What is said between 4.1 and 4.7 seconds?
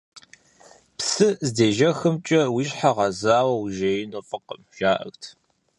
фӀыкъым,